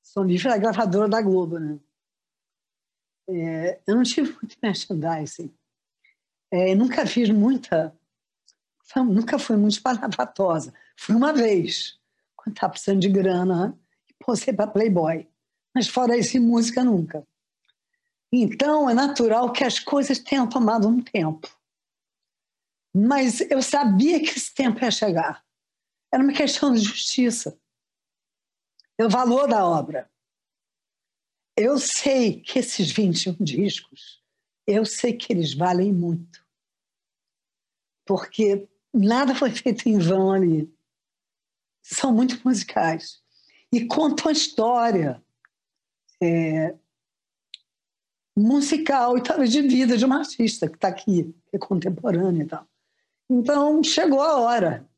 Ação 0.03 0.25
Livre 0.25 0.47
era 0.47 0.57
a 0.57 0.59
gravadora 0.59 1.09
da 1.09 1.21
Globo, 1.21 1.59
né? 1.59 1.79
É, 3.29 3.81
eu 3.87 3.97
não 3.97 4.03
tive 4.03 4.33
muito 4.41 4.57
merchandising. 4.63 5.55
É, 6.51 6.75
nunca 6.75 7.07
fiz 7.07 7.29
muita. 7.31 7.97
Nunca 8.97 9.39
fui 9.39 9.57
muito 9.57 9.75
espalhafatosa. 9.75 10.73
Fui 10.97 11.15
uma 11.15 11.33
vez, 11.33 11.99
quando 12.37 12.55
estava 12.55 12.73
precisando 12.73 13.01
de 13.01 13.09
grana, 13.09 13.79
e 14.09 14.25
postei 14.25 14.55
para 14.55 14.71
Playboy. 14.71 15.29
Mas 15.75 15.89
fora 15.89 16.17
isso, 16.17 16.41
música 16.41 16.85
nunca. 16.85 17.27
Então, 18.33 18.89
é 18.89 18.95
natural 18.95 19.53
que 19.53 19.65
as 19.65 19.79
coisas 19.79 20.19
tenham 20.19 20.49
tomado 20.49 20.89
um 20.89 21.03
tempo. 21.03 21.49
Mas 22.95 23.41
eu 23.43 23.61
sabia 23.61 24.21
que 24.21 24.31
esse 24.31 24.55
tempo 24.55 24.85
ia 24.85 24.91
chegar. 24.91 25.44
Era 26.15 26.23
uma 26.23 26.33
questão 26.33 26.73
de 26.73 26.79
justiça. 26.79 27.61
É 28.97 29.05
o 29.05 29.11
valor 29.11 29.49
da 29.49 29.67
obra. 29.67 30.09
Eu 31.57 31.77
sei 31.77 32.41
que 32.41 32.61
esses 32.61 32.93
21 32.93 33.35
discos, 33.41 34.23
eu 34.65 34.87
sei 34.87 35.17
que 35.17 35.33
eles 35.33 35.55
valem 35.55 35.93
muito. 35.93 36.47
Porque 38.07 38.69
nada 38.93 39.35
foi 39.35 39.51
feito 39.51 39.89
em 39.89 39.99
vão 39.99 40.31
ali. 40.31 40.73
São 41.83 42.15
muito 42.15 42.41
musicais. 42.45 43.21
E 43.73 43.85
contam 43.85 44.29
a 44.29 44.33
história 44.33 45.21
é, 46.23 46.77
musical 48.39 49.19
e 49.19 49.23
talvez 49.25 49.51
de 49.51 49.63
vida 49.63 49.99
de 49.99 50.05
uma 50.05 50.21
artista 50.21 50.69
que 50.69 50.77
está 50.77 50.87
aqui, 50.87 51.35
que 51.51 51.57
é 51.57 51.59
contemporânea 51.59 52.45
e 52.45 52.47
tal. 52.47 52.69
Então, 53.29 53.83
chegou 53.83 54.21
a 54.21 54.39
hora. 54.39 54.89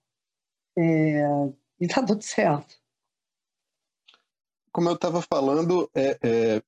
É, 0.77 0.81
e 1.81 1.85
está 1.87 2.05
tudo 2.05 2.23
certo. 2.23 2.77
Como 4.73 4.89
eu 4.89 4.95
estava 4.95 5.23
falando, 5.23 5.91
é, 5.95 6.19
é, 6.23 6.63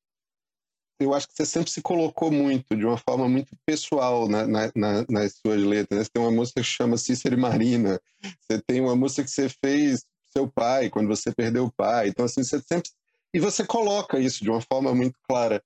eu 1.00 1.14
acho 1.14 1.28
que 1.28 1.34
você 1.34 1.46
sempre 1.46 1.70
se 1.70 1.80
colocou 1.80 2.30
muito, 2.30 2.74
de 2.74 2.84
uma 2.84 2.96
forma 2.96 3.28
muito 3.28 3.56
pessoal 3.64 4.28
na, 4.28 4.46
na, 4.46 4.72
na, 4.74 5.06
nas 5.08 5.34
suas 5.34 5.62
letras. 5.62 5.98
Né? 5.98 6.04
Você 6.04 6.10
tem 6.10 6.22
uma 6.22 6.32
música 6.32 6.60
que 6.60 6.66
chama 6.66 6.96
Cícero 6.96 7.34
e 7.34 7.38
Marina, 7.38 8.00
você 8.40 8.60
tem 8.62 8.80
uma 8.80 8.96
música 8.96 9.22
que 9.22 9.30
você 9.30 9.48
fez 9.48 10.04
seu 10.32 10.48
pai, 10.48 10.90
quando 10.90 11.08
você 11.08 11.32
perdeu 11.32 11.66
o 11.66 11.73
pai. 11.73 12.08
Então, 12.08 12.25
assim, 12.25 12.42
você 12.42 12.60
sempre. 12.60 12.90
E 13.32 13.38
você 13.38 13.64
coloca 13.64 14.18
isso 14.18 14.42
de 14.42 14.50
uma 14.50 14.60
forma 14.60 14.94
muito 14.94 15.18
clara. 15.28 15.62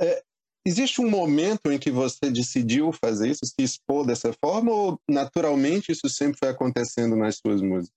É, 0.00 0.22
Existe 0.68 1.00
um 1.00 1.08
momento 1.08 1.72
em 1.72 1.78
que 1.78 1.90
você 1.90 2.30
decidiu 2.30 2.92
fazer 2.92 3.30
isso, 3.30 3.46
se 3.46 3.54
expor 3.58 4.06
dessa 4.06 4.34
forma, 4.34 4.70
ou 4.70 5.00
naturalmente 5.08 5.90
isso 5.90 6.10
sempre 6.10 6.38
foi 6.38 6.50
acontecendo 6.50 7.16
nas 7.16 7.38
suas 7.38 7.62
músicas? 7.62 7.96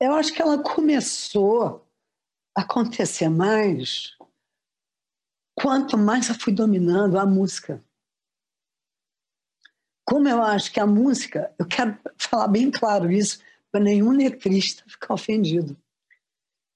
Eu 0.00 0.14
acho 0.14 0.32
que 0.32 0.42
ela 0.42 0.60
começou 0.60 1.86
a 2.52 2.62
acontecer 2.62 3.28
mais 3.28 4.16
quanto 5.54 5.96
mais 5.96 6.28
eu 6.28 6.34
fui 6.34 6.52
dominando 6.52 7.16
a 7.16 7.24
música. 7.24 7.80
Como 10.04 10.28
eu 10.28 10.42
acho 10.42 10.72
que 10.72 10.80
a 10.80 10.86
música, 10.88 11.54
eu 11.60 11.64
quero 11.64 11.96
falar 12.18 12.48
bem 12.48 12.72
claro 12.72 13.08
isso, 13.08 13.40
para 13.70 13.80
nenhum 13.80 14.10
letrista 14.10 14.82
ficar 14.88 15.14
ofendido. 15.14 15.80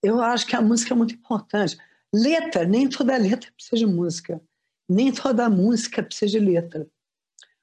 Eu 0.01 0.23
acho 0.23 0.47
que 0.47 0.55
a 0.55 0.62
música 0.62 0.94
é 0.94 0.97
muito 0.97 1.14
importante. 1.14 1.77
Letra, 2.14 2.64
nem 2.64 2.88
toda 2.88 3.16
letra 3.16 3.51
precisa 3.51 3.85
de 3.85 3.87
música 3.87 4.40
nem 4.88 5.12
toda 5.12 5.49
música 5.49 6.03
precisa 6.03 6.33
de 6.33 6.38
letra. 6.38 6.87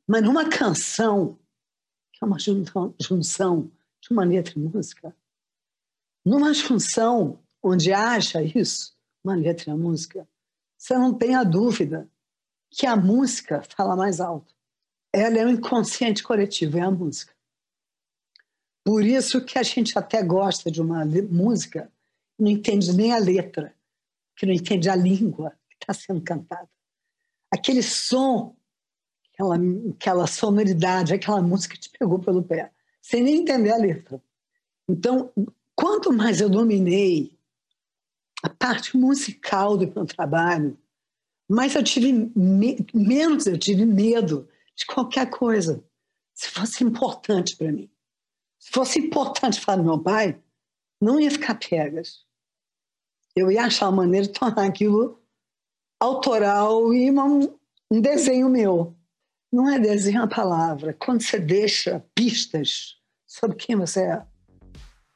Mas 0.08 0.24
numa 0.24 0.50
canção, 0.50 1.40
que 2.12 2.24
é 2.24 2.26
uma 2.26 2.38
junção 2.40 3.72
de 4.02 4.12
uma 4.12 4.24
letra 4.24 4.54
e 4.56 4.60
música, 4.60 5.16
numa 6.26 6.54
junção 6.54 7.40
onde 7.62 7.94
haja 7.94 8.42
isso, 8.42 8.96
uma 9.24 9.36
letra 9.36 9.72
e 9.72 9.74
música, 9.74 10.28
você 10.78 10.98
não 10.98 11.14
tem 11.14 11.36
a 11.36 11.44
dúvida 11.44 12.10
que 12.70 12.86
a 12.88 12.96
música 12.96 13.62
fala 13.62 13.96
mais 13.96 14.20
alto. 14.20 14.56
Ela 15.14 15.40
é 15.40 15.46
o 15.46 15.50
inconsciente 15.50 16.24
coletivo, 16.24 16.78
é 16.78 16.82
a 16.82 16.90
música. 16.90 17.34
Por 18.84 19.06
isso 19.06 19.46
que 19.46 19.60
a 19.60 19.64
gente 19.64 19.98
até 19.98 20.24
gosta 20.24 20.72
de 20.72 20.82
uma 20.82 21.06
música, 21.06 21.92
não 22.40 22.50
entende 22.50 22.92
nem 22.94 23.14
a 23.14 23.20
letra, 23.20 23.76
que 24.36 24.46
não 24.46 24.54
entende 24.54 24.90
a 24.90 24.96
língua 24.96 25.52
que 25.70 25.78
está 25.80 25.94
sendo 25.94 26.22
cantada 26.22 26.68
aquele 27.52 27.84
som, 27.84 28.56
aquela, 29.34 29.58
aquela 29.94 30.28
sonoridade, 30.28 31.14
aquela 31.14 31.42
música 31.42 31.78
te 31.78 31.90
pegou 31.90 32.20
pelo 32.20 32.42
pé, 32.42 32.72
sem 33.02 33.22
nem 33.22 33.42
entender 33.42 33.72
a 33.72 33.78
letra. 33.78 34.24
Então, 34.88 35.32
quanto 35.76 36.12
mais 36.12 36.40
eu 36.40 36.50
dominei 36.50 37.38
a 38.42 38.50
parte 38.50 38.98
musical 38.98 39.78
do 39.78 39.92
meu 39.94 40.06
trabalho, 40.06 40.78
mais 41.50 41.76
eu 41.76 41.84
tive 41.84 42.12
me 42.36 42.78
menos 42.94 43.46
eu 43.46 43.58
tive 43.58 43.86
medo 43.86 44.48
de 44.76 44.86
qualquer 44.86 45.30
coisa, 45.30 45.84
se 46.34 46.48
fosse 46.48 46.84
importante 46.84 47.56
para 47.58 47.72
mim. 47.72 47.92
Se 48.58 48.72
fosse 48.72 49.00
importante 49.00 49.64
para 49.64 49.82
meu 49.82 50.00
pai, 50.00 50.42
não 51.00 51.20
ia 51.20 51.30
ficar 51.30 51.56
pegas. 51.56 52.26
Eu 53.36 53.52
ia 53.52 53.66
achar 53.66 53.90
uma 53.90 54.04
maneira 54.04 54.28
de 54.28 54.34
tornar 54.34 54.66
aquilo 54.66 55.21
autoral 56.02 56.92
e 56.94 57.10
uma, 57.10 57.26
um 57.92 58.02
desenho 58.02 58.50
meu. 58.50 58.96
Não 59.54 59.70
é 59.70 59.78
desenho 59.78 60.24
a 60.24 60.28
palavra. 60.28 60.96
Quando 60.98 61.22
você 61.22 61.40
deixa 61.40 62.04
pistas 62.16 62.96
sobre 63.28 63.56
quem 63.56 63.76
você 63.76 64.02
é. 64.02 64.22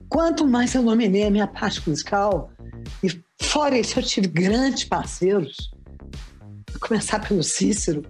Quanto 0.08 0.48
mais 0.48 0.76
eu 0.76 0.84
dominei 0.84 1.26
a 1.26 1.32
minha 1.32 1.48
parte 1.48 1.88
musical, 1.90 2.52
e 3.04 3.10
fora 3.42 3.78
isso 3.78 3.98
eu 3.98 4.04
tive 4.04 4.28
grandes 4.28 4.84
parceiros, 4.84 5.72
a 6.74 6.80
começar 6.88 7.28
pelo 7.28 7.42
Cícero, 7.42 8.04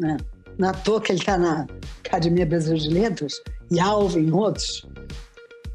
né? 0.00 0.16
na 0.58 0.72
toa 0.72 1.00
que 1.00 1.12
ele 1.12 1.20
está 1.20 1.38
na 1.38 1.66
Academia 2.04 2.44
Brasileira 2.44 2.82
de 2.82 2.94
Letras, 2.94 3.34
e 3.70 3.78
Alvin 3.78 4.30
outros. 4.32 4.86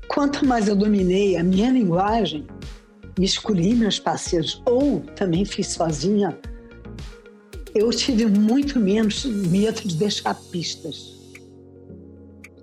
Quanto 0.09 0.45
mais 0.45 0.67
eu 0.67 0.75
dominei 0.75 1.37
a 1.37 1.43
minha 1.43 1.71
linguagem, 1.71 2.45
escolhi 3.19 3.75
meus 3.75 3.99
parceiros, 3.99 4.61
ou 4.65 5.01
também 5.15 5.45
fiz 5.45 5.67
sozinha, 5.67 6.37
eu 7.75 7.89
tive 7.89 8.25
muito 8.25 8.79
menos 8.79 9.25
medo 9.25 9.81
de 9.81 9.95
deixar 9.95 10.35
pistas. 10.51 11.13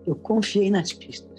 Eu 0.07 0.15
confiei 0.17 0.71
nas 0.71 0.93
pistas. 0.93 1.31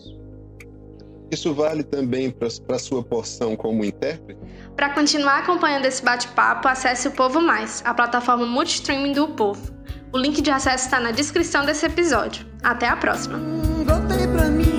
Isso 1.31 1.53
vale 1.53 1.81
também 1.81 2.29
para 2.29 2.75
a 2.75 2.79
sua 2.79 3.01
porção 3.01 3.55
como 3.55 3.85
intérprete? 3.85 4.39
Para 4.75 4.89
continuar 4.93 5.39
acompanhando 5.39 5.85
esse 5.85 6.03
bate-papo, 6.03 6.67
acesse 6.67 7.07
o 7.07 7.11
Povo 7.11 7.39
Mais, 7.39 7.81
a 7.85 7.93
plataforma 7.93 8.45
multistreaming 8.45 9.13
do 9.13 9.29
Povo. 9.29 9.73
O 10.13 10.17
link 10.17 10.41
de 10.41 10.51
acesso 10.51 10.85
está 10.85 10.99
na 10.99 11.11
descrição 11.11 11.65
desse 11.65 11.85
episódio. 11.85 12.45
Até 12.61 12.87
a 12.87 12.97
próxima! 12.97 13.37
Mim. 13.37 14.70